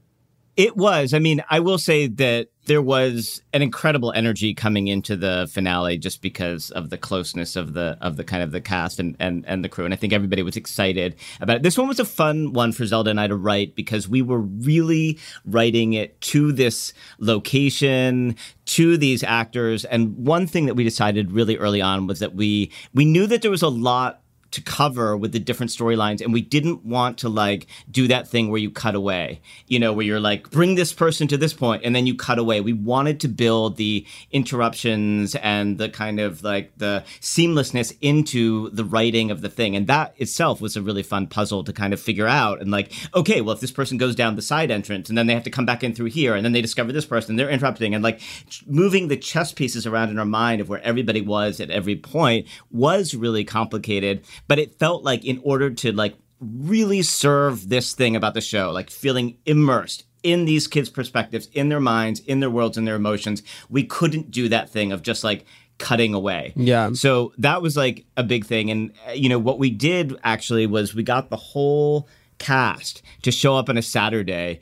[0.60, 1.14] It was.
[1.14, 5.98] I mean, I will say that there was an incredible energy coming into the finale
[5.98, 9.46] just because of the closeness of the of the kind of the cast and and,
[9.48, 9.86] and the crew.
[9.86, 11.64] And I think everybody was excited about it.
[11.64, 14.42] This one was a fun one for Zelda and I to write because we were
[14.42, 19.86] really writing it to this location, to these actors.
[19.86, 23.42] And one thing that we decided really early on was that we we knew that
[23.42, 27.30] there was a lot to cover with the different storylines and we didn't want to
[27.30, 30.94] like do that thing where you cut away you know where you're like bring this
[30.94, 32.62] person to this point and then you cut away.
[32.62, 38.84] We wanted to build the interruptions and the kind of like the seamlessness into the
[38.84, 42.00] writing of the thing and that itself was a really fun puzzle to kind of
[42.00, 45.18] figure out and like okay well if this person goes down the side entrance and
[45.18, 47.36] then they have to come back in through here and then they discover this person
[47.36, 48.22] they're interrupting and like
[48.66, 52.48] moving the chess pieces around in our mind of where everybody was at every point
[52.72, 58.16] was really complicated but it felt like in order to like really serve this thing
[58.16, 62.50] about the show, like feeling immersed in these kids' perspectives, in their minds, in their
[62.50, 65.46] worlds, in their emotions, we couldn't do that thing of just like
[65.78, 66.54] cutting away.
[66.56, 66.92] Yeah.
[66.94, 68.70] So that was like a big thing.
[68.70, 73.32] And, uh, you know, what we did actually was we got the whole cast to
[73.32, 74.60] show up on a Saturday,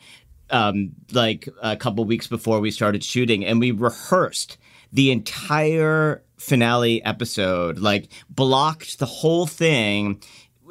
[0.50, 4.58] um, like a couple weeks before we started shooting, and we rehearsed
[4.94, 10.22] the entire finale episode, like blocked the whole thing.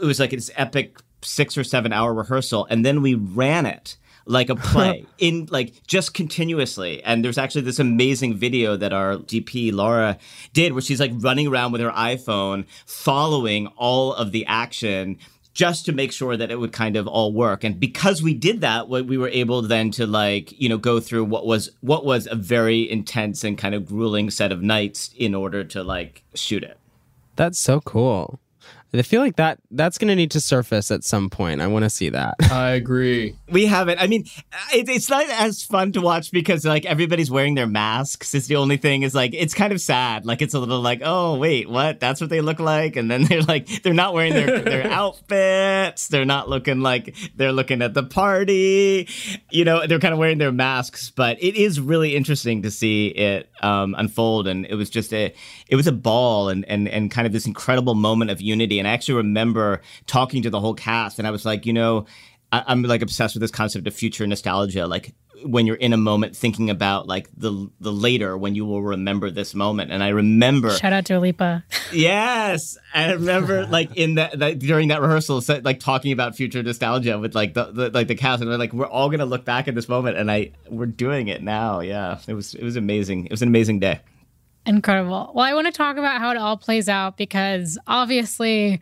[0.00, 3.96] It was like this epic six or seven hour rehearsal, and then we ran it
[4.26, 7.02] like a play in like just continuously.
[7.02, 10.18] And there's actually this amazing video that our DP Laura
[10.52, 15.18] did where she's like running around with her iPhone following all of the action
[15.56, 17.64] just to make sure that it would kind of all work.
[17.64, 21.24] And because we did that, we were able then to like, you know, go through
[21.24, 25.34] what was what was a very intense and kind of grueling set of nights in
[25.34, 26.78] order to like shoot it.
[27.36, 28.38] That's so cool.
[28.94, 31.60] I feel like that that's going to need to surface at some point.
[31.60, 32.34] I want to see that.
[32.50, 33.36] I agree.
[33.50, 34.00] We haven't.
[34.00, 34.24] I mean,
[34.72, 38.34] it, it's not as fun to watch because like everybody's wearing their masks.
[38.34, 40.24] It's the only thing is like it's kind of sad.
[40.24, 42.00] Like it's a little like, oh wait, what?
[42.00, 46.08] That's what they look like, and then they're like they're not wearing their their outfits.
[46.08, 49.08] They're not looking like they're looking at the party.
[49.50, 51.10] You know, they're kind of wearing their masks.
[51.10, 55.34] But it is really interesting to see it um, unfold, and it was just a
[55.68, 58.75] it was a ball and and and kind of this incredible moment of unity.
[58.78, 62.06] And I actually remember talking to the whole cast, and I was like, you know,
[62.52, 65.96] I, I'm like obsessed with this concept of future nostalgia, like when you're in a
[65.96, 69.90] moment thinking about like the the later when you will remember this moment.
[69.90, 71.62] And i remember shout out to alipa
[71.92, 72.78] yes!
[72.94, 77.34] I remember like in that, that, during that rehearsal like talking about future nostalgia with
[77.34, 79.74] like the, the, like the cast and we're like we're all gonna look back at
[79.74, 81.80] this moment and i we're doing it now.
[81.80, 82.18] Yeah.
[82.26, 83.26] It was it was amazing.
[83.26, 84.00] It was an amazing day
[84.66, 88.80] incredible well i want to talk about how it all plays out because obviously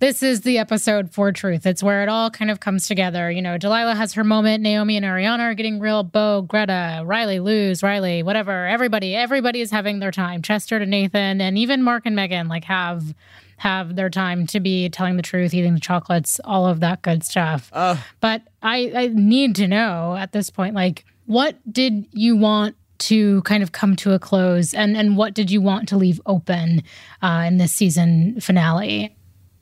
[0.00, 1.66] this is the episode for truth.
[1.66, 3.30] It's where it all kind of comes together.
[3.30, 4.62] You know, Delilah has her moment.
[4.62, 6.04] Naomi and Ariana are getting real.
[6.04, 8.66] Bo, Greta, Riley, Luz, Riley, whatever.
[8.66, 10.40] Everybody, everybody is having their time.
[10.42, 13.14] Chester to Nathan, and even Mark and Megan like have
[13.56, 17.24] have their time to be telling the truth, eating the chocolates, all of that good
[17.24, 17.68] stuff.
[17.72, 22.76] Uh, but I, I need to know at this point, like, what did you want
[22.98, 26.20] to kind of come to a close, and and what did you want to leave
[26.26, 26.82] open
[27.22, 29.14] uh, in this season finale?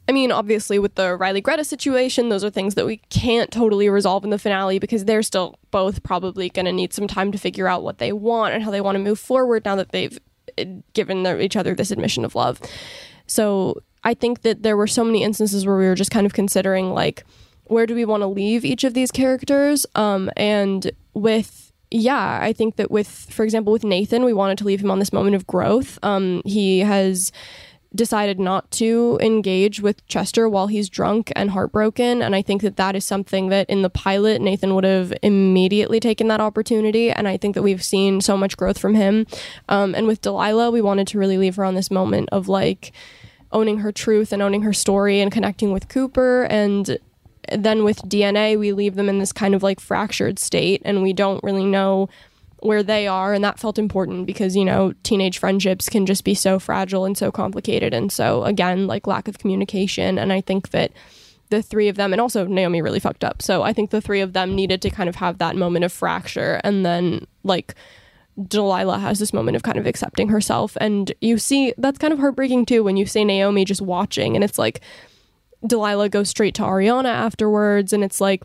[0.09, 3.88] I mean, obviously, with the Riley Greta situation, those are things that we can't totally
[3.88, 7.38] resolve in the finale because they're still both probably going to need some time to
[7.38, 10.16] figure out what they want and how they want to move forward now that they've
[10.59, 12.61] eh, given their, each other this admission of love.
[13.27, 16.35] So I think that there were so many instances where we were just kind of
[16.35, 17.25] considering, like,
[17.64, 19.87] where do we want to leave each of these characters?
[19.96, 21.65] Um, and with
[21.96, 24.98] yeah, I think that with, for example, with Nathan, we wanted to leave him on
[24.98, 25.98] this moment of growth.
[26.02, 27.32] Um, he has
[27.94, 32.20] decided not to engage with Chester while he's drunk and heartbroken.
[32.20, 35.98] And I think that that is something that in the pilot, Nathan would have immediately
[35.98, 37.11] taken that opportunity.
[37.11, 39.26] And I think that we've seen so much growth from him.
[39.70, 42.92] Um, and with Delilah, we wanted to really leave her on this moment of like
[43.52, 46.44] owning her truth and owning her story and connecting with Cooper.
[46.44, 46.98] And
[47.50, 51.12] then with DNA, we leave them in this kind of like fractured state and we
[51.12, 52.09] don't really know
[52.61, 56.35] where they are and that felt important because you know teenage friendships can just be
[56.35, 60.70] so fragile and so complicated and so again like lack of communication and i think
[60.70, 60.90] that
[61.50, 64.20] the three of them and also naomi really fucked up so i think the three
[64.20, 67.74] of them needed to kind of have that moment of fracture and then like
[68.48, 70.76] Delilah has this moment of kind of accepting herself.
[70.78, 74.44] And you see, that's kind of heartbreaking too when you say Naomi just watching, and
[74.44, 74.82] it's like
[75.68, 78.42] Delilah goes straight to Ariana afterwards, and it's like,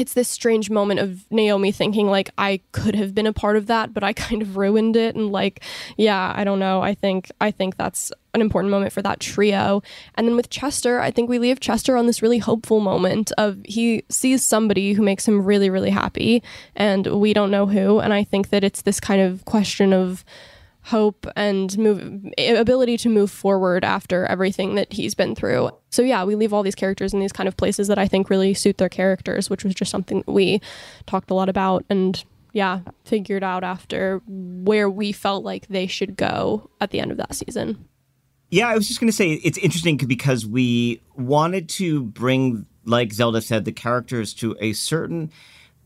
[0.00, 3.66] it's this strange moment of Naomi thinking like I could have been a part of
[3.66, 5.14] that, but I kind of ruined it.
[5.14, 5.62] And like,
[5.96, 6.80] yeah, I don't know.
[6.80, 9.82] I think I think that's an important moment for that trio.
[10.14, 13.58] And then with Chester, I think we leave Chester on this really hopeful moment of
[13.64, 16.42] he sees somebody who makes him really, really happy,
[16.74, 17.98] and we don't know who.
[17.98, 20.24] And I think that it's this kind of question of
[20.82, 25.70] hope and move ability to move forward after everything that he's been through.
[25.90, 28.30] So yeah, we leave all these characters in these kind of places that I think
[28.30, 30.60] really suit their characters, which was just something that we
[31.06, 36.16] talked a lot about and yeah, figured out after where we felt like they should
[36.16, 37.86] go at the end of that season.
[38.50, 43.12] Yeah, I was just going to say it's interesting because we wanted to bring like
[43.12, 45.30] Zelda said the characters to a certain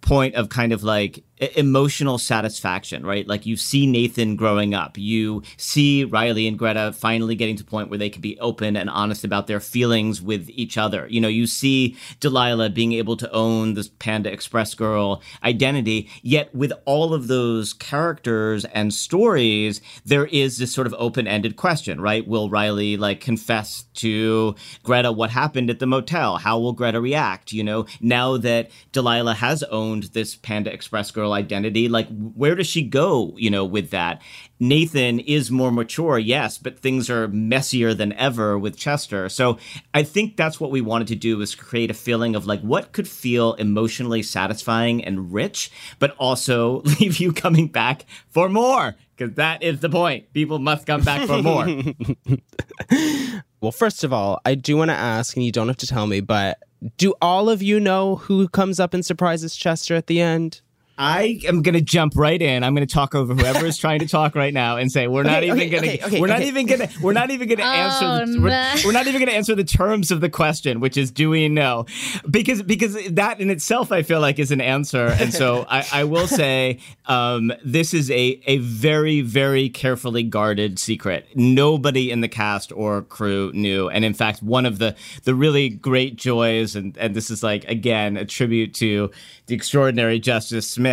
[0.01, 1.25] point of kind of like
[1.57, 3.27] emotional satisfaction, right?
[3.27, 7.71] Like you see Nathan growing up, you see Riley and Greta finally getting to the
[7.71, 11.09] point where they can be open and honest about their feelings with each other.
[11.11, 16.55] You know, you see Delilah being able to own this Panda Express girl identity, yet
[16.55, 22.27] with all of those characters and stories, there is this sort of open-ended question, right?
[22.27, 26.37] Will Riley like confess to Greta what happened at the motel?
[26.37, 27.53] How will Greta react?
[27.53, 32.67] You know, now that Delilah has owned this Panda Express girl identity like where does
[32.67, 34.21] she go you know with that?
[34.61, 39.29] Nathan is more mature yes but things are messier than ever with chester.
[39.29, 39.59] So
[39.93, 42.93] i think that's what we wanted to do is create a feeling of like what
[42.93, 49.35] could feel emotionally satisfying and rich but also leave you coming back for more because
[49.37, 50.33] that is the point.
[50.33, 51.67] People must come back for more.
[53.61, 56.07] Well first of all i do want to ask and you don't have to tell
[56.07, 56.59] me but
[56.97, 60.61] do all of you know who comes up and surprises Chester at the end?
[60.97, 62.63] I am going to jump right in.
[62.63, 65.25] I'm going to talk over whoever is trying to talk right now and say we're
[65.25, 67.31] not Okay, even okay, going to okay, okay, we're not even going to we're not
[67.31, 68.75] even going to answer Oh, the, we're, no.
[68.85, 71.49] we're not even going to answer the terms of the question, which is do we
[71.49, 71.87] know?
[72.31, 75.07] Because because that in itself I feel like is an answer.
[75.07, 80.79] And so I, I will say um, this is a a very very carefully guarded
[80.79, 81.27] secret.
[81.35, 83.89] Nobody in the cast or crew knew.
[83.89, 87.65] And in fact, one of the the really great joys and and this is like
[87.65, 89.11] again a tribute to
[89.47, 90.84] the extraordinary Justice Smith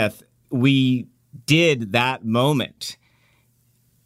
[0.49, 1.07] we
[1.45, 2.97] did that moment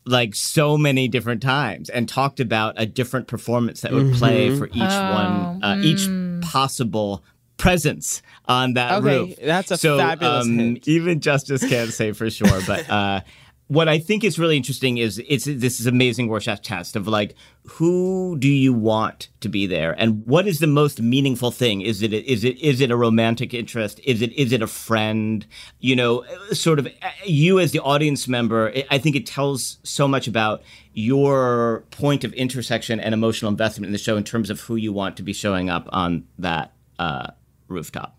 [0.06, 4.68] like so many different times and talked about a different performance that would play for
[4.68, 6.08] each one uh, each
[6.42, 7.24] possible
[7.58, 9.36] presence on that Okay, roof.
[9.44, 13.22] that's a so, fabulous um, even justice can't say for sure but uh
[13.68, 17.36] what I think is really interesting is it's this is amazing Rorschach test of like
[17.64, 19.96] who do you want to be there?
[19.98, 21.82] And what is the most meaningful thing?
[21.82, 24.00] Is it is it is it a romantic interest?
[24.04, 25.46] Is it is it a friend?
[25.80, 26.88] You know sort of
[27.26, 30.62] you as the audience member I think it tells so much about
[30.94, 34.94] your point of intersection and emotional investment in the show in terms of who you
[34.94, 37.32] want to be showing up on that uh,
[37.68, 38.16] rooftop.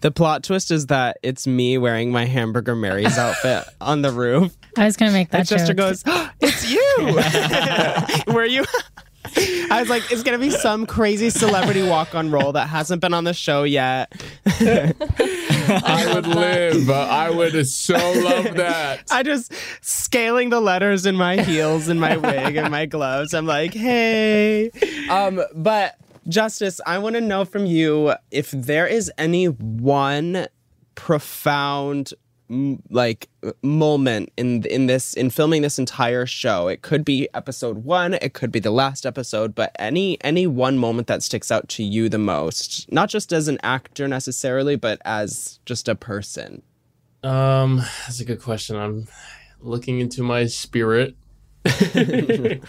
[0.00, 4.56] The plot twist is that it's me wearing my Hamburger Mary's outfit on the roof.
[4.76, 5.76] I was going to make that And Chester joke.
[5.76, 6.04] goes,
[6.40, 6.70] "It's
[8.28, 8.32] you.
[8.34, 8.64] Were you?
[9.70, 13.12] I was like, it's gonna be some crazy celebrity walk on role that hasn't been
[13.12, 14.10] on the show yet.
[14.46, 16.88] I would live.
[16.88, 19.02] I would so love that.
[19.10, 23.34] I just scaling the letters in my heels and my wig and my gloves.
[23.34, 24.70] I'm like, hey.
[25.10, 25.96] Um, but
[26.28, 30.46] Justice, I want to know from you if there is any one
[30.94, 32.12] profound
[32.90, 33.28] like
[33.62, 36.68] moment in in this in filming this entire show.
[36.68, 40.78] It could be episode 1 it could be the last episode but any any one
[40.78, 45.00] moment that sticks out to you the most not just as an actor necessarily but
[45.04, 46.62] as just a person.
[47.22, 48.76] Um that's a good question.
[48.76, 49.08] I'm
[49.60, 51.16] looking into my spirit.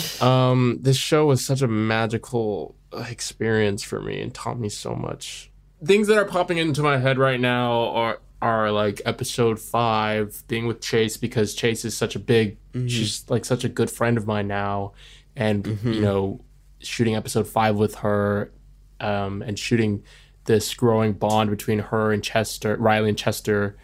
[0.20, 2.74] Um this show was such a magical
[3.08, 5.50] experience for me and taught me so much
[5.84, 10.66] things that are popping into my head right now are are like episode five being
[10.66, 12.88] with Chase because Chase is such a big, mm-hmm.
[12.88, 14.92] she's like such a good friend of mine now,
[15.34, 15.92] and mm-hmm.
[15.92, 16.44] you know,
[16.80, 18.52] shooting episode five with her,
[19.00, 20.02] um, and shooting
[20.44, 23.78] this growing bond between her and Chester, Riley and Chester,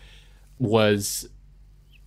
[0.58, 1.26] was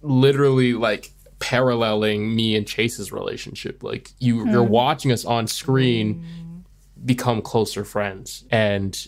[0.01, 3.81] literally like paralleling me and Chase's relationship.
[3.81, 4.51] Like you, mm.
[4.51, 6.23] you're watching us on screen
[7.05, 9.07] become closer friends, and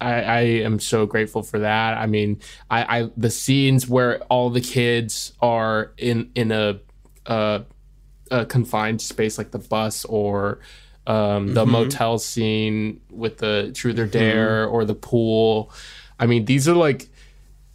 [0.00, 1.96] I, I, am so grateful for that.
[1.96, 6.80] I mean, I, I, the scenes where all the kids are in in a,
[7.24, 7.64] a,
[8.30, 10.60] a confined space like the bus or
[11.06, 11.72] um, the mm-hmm.
[11.72, 14.18] motel scene with the truth or mm-hmm.
[14.18, 14.74] dare mm-hmm.
[14.74, 15.72] or the pool.
[16.18, 17.08] I mean, these are like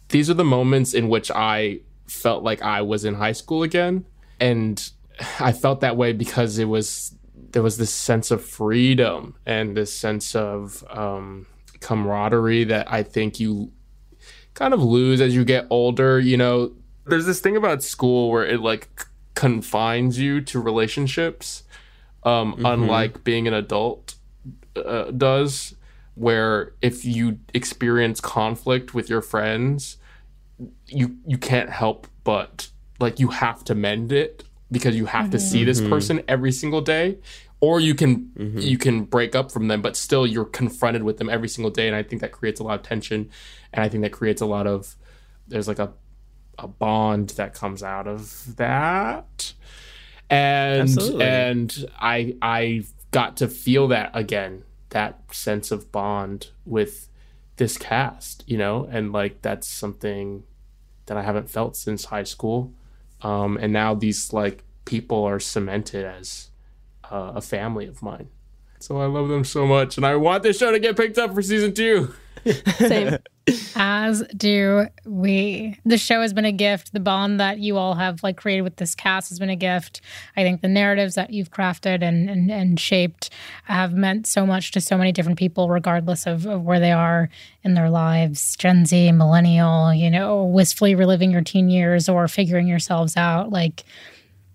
[0.08, 4.04] these are the moments in which I felt like I was in high school again,
[4.38, 4.90] and
[5.40, 7.14] I felt that way because it was
[7.50, 11.46] there was this sense of freedom and this sense of um,
[11.80, 13.72] camaraderie that I think you
[14.54, 16.18] kind of lose as you get older.
[16.18, 16.72] You know,
[17.06, 21.64] there's this thing about school where it like c- confines you to relationships,
[22.22, 22.66] um, mm-hmm.
[22.66, 24.14] unlike being an adult
[24.76, 25.74] uh, does,
[26.14, 29.96] where if you experience conflict with your friends,
[30.86, 32.68] you you can't help but
[33.00, 35.32] like you have to mend it because you have mm-hmm.
[35.32, 35.90] to see this mm-hmm.
[35.90, 37.18] person every single day
[37.60, 38.58] or you can mm-hmm.
[38.58, 41.86] you can break up from them but still you're confronted with them every single day
[41.86, 43.30] and i think that creates a lot of tension
[43.72, 44.96] and i think that creates a lot of
[45.48, 45.92] there's like a
[46.58, 49.54] a bond that comes out of that
[50.28, 51.24] and Absolutely.
[51.24, 57.08] and i i got to feel that again that sense of bond with
[57.56, 60.42] this cast you know and like that's something
[61.06, 62.72] that i haven't felt since high school
[63.22, 66.50] um and now these like people are cemented as
[67.10, 68.28] uh, a family of mine.
[68.80, 71.34] So I love them so much, and I want this show to get picked up
[71.34, 72.14] for season two.
[72.78, 73.18] Same.
[73.74, 75.78] As do we.
[75.84, 76.92] The show has been a gift.
[76.92, 80.00] The bond that you all have like created with this cast has been a gift.
[80.36, 83.30] I think the narratives that you've crafted and and, and shaped
[83.64, 87.28] have meant so much to so many different people, regardless of, of where they are
[87.64, 88.56] in their lives.
[88.56, 93.50] Gen Z, millennial, you know, wistfully reliving your teen years or figuring yourselves out.
[93.50, 93.84] Like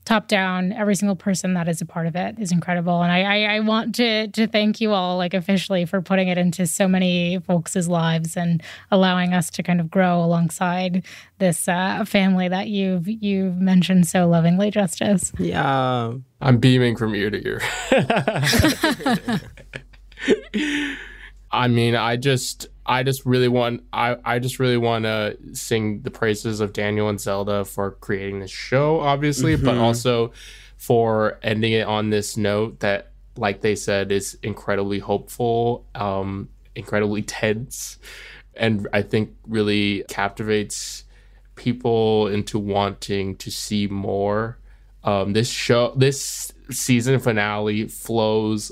[0.07, 3.01] top down every single person that is a part of it is incredible.
[3.01, 6.37] And I, I, I want to to thank you all like officially for putting it
[6.37, 11.05] into so many folks' lives and allowing us to kind of grow alongside
[11.39, 15.33] this uh, family that you've you've mentioned so lovingly justice.
[15.37, 16.13] Yeah.
[16.39, 17.61] I'm beaming from ear to ear.
[21.51, 26.01] I mean i just I just really want I, I just really want to sing
[26.01, 29.65] the praises of Daniel and Zelda for creating this show, obviously, mm-hmm.
[29.65, 30.31] but also
[30.77, 37.21] for ending it on this note that, like they said, is incredibly hopeful, um, incredibly
[37.21, 37.97] tense,
[38.55, 41.03] and I think really captivates
[41.55, 44.57] people into wanting to see more.
[45.03, 48.71] Um, this show, this season finale flows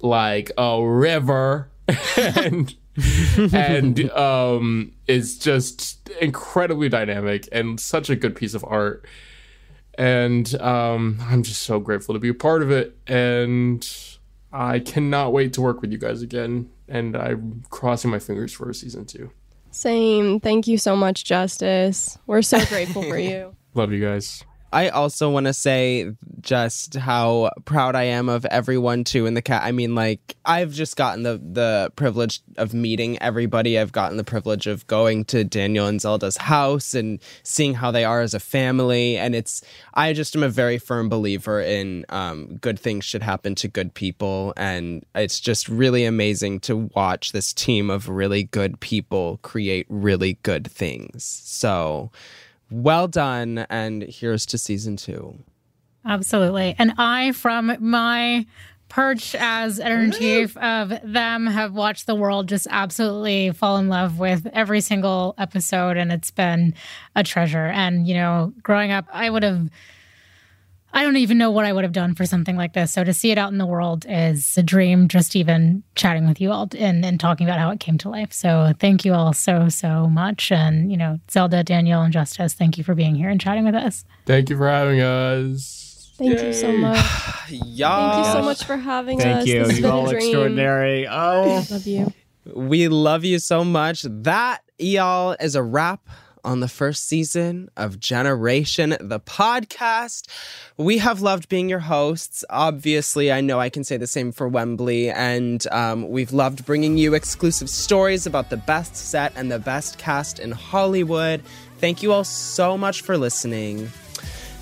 [0.00, 1.70] like a river.
[2.16, 2.74] and
[3.52, 9.06] and um, is just incredibly dynamic and such a good piece of art.
[9.98, 12.96] And um, I'm just so grateful to be a part of it.
[13.06, 13.88] And
[14.52, 16.70] I cannot wait to work with you guys again.
[16.88, 19.30] And I'm crossing my fingers for a season two.
[19.70, 20.38] Same.
[20.40, 22.18] Thank you so much, Justice.
[22.26, 23.56] We're so grateful for you.
[23.74, 24.44] Love you guys.
[24.72, 29.42] I also want to say just how proud I am of everyone too in the
[29.42, 29.62] cat.
[29.62, 33.78] I mean, like I've just gotten the the privilege of meeting everybody.
[33.78, 38.04] I've gotten the privilege of going to Daniel and Zelda's house and seeing how they
[38.04, 39.18] are as a family.
[39.18, 39.62] And it's
[39.92, 43.92] I just am a very firm believer in um, good things should happen to good
[43.92, 49.86] people, and it's just really amazing to watch this team of really good people create
[49.90, 51.24] really good things.
[51.24, 52.10] So
[52.72, 55.38] well done, and here's to season two.
[56.04, 56.74] Absolutely.
[56.78, 58.46] And I, from my
[58.88, 63.88] perch as editor in chief of them, have watched the world just absolutely fall in
[63.88, 65.96] love with every single episode.
[65.96, 66.74] And it's been
[67.14, 67.66] a treasure.
[67.66, 69.70] And, you know, growing up, I would have.
[70.94, 72.92] I don't even know what I would have done for something like this.
[72.92, 76.40] So to see it out in the world is a dream, just even chatting with
[76.40, 78.32] you all and, and talking about how it came to life.
[78.32, 80.52] So thank you all so, so much.
[80.52, 83.74] And, you know, Zelda, Daniel, and Justice, thank you for being here and chatting with
[83.74, 84.04] us.
[84.26, 86.12] Thank you for having us.
[86.18, 87.04] Thank you so much.
[87.48, 88.12] Y'all.
[88.22, 89.46] Thank you so much for having Thank us.
[89.46, 89.64] you.
[89.64, 90.16] This You're all dream.
[90.16, 91.08] extraordinary.
[91.08, 91.64] Oh.
[91.70, 92.12] Love you.
[92.54, 94.02] We love you so much.
[94.02, 96.08] That, y'all, is a wrap
[96.44, 100.26] on the first season of Generation, the podcast.
[100.76, 102.44] We have loved being your hosts.
[102.50, 106.96] Obviously, I know I can say the same for Whembley, and um, we've loved bringing
[106.96, 111.42] you exclusive stories about the best set and the best cast in Hollywood.
[111.78, 113.90] Thank you all so much for listening.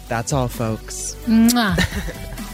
[0.08, 1.16] That's all, folks.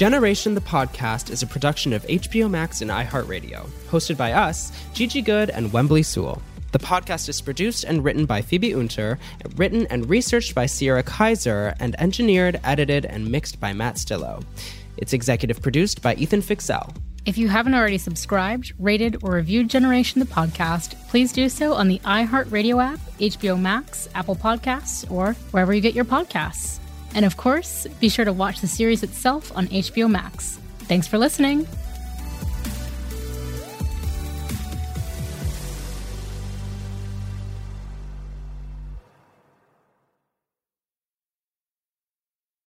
[0.00, 5.20] Generation the Podcast is a production of HBO Max and iHeartRadio, hosted by us, Gigi
[5.20, 6.40] Goode and Whembley Sewell.
[6.72, 9.18] The podcast is produced and written by Phoebe Unter,
[9.56, 14.42] written and researched by Sierra Kaiser, and engineered, edited, and mixed by Matt Stillo.
[14.96, 16.94] It's executive produced by Ethan Fixell.
[17.26, 21.88] If you haven't already subscribed, rated, or reviewed Generation the Podcast, please do so on
[21.88, 26.79] the iHeartRadio app, HBO Max, Apple Podcasts, or wherever you get your podcasts.
[27.14, 30.58] And of course, be sure to watch the series itself on HBO Max.
[30.80, 31.66] Thanks for listening.